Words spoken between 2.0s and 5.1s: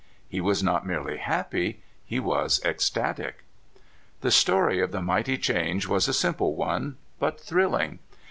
he was ecstatic. The story of the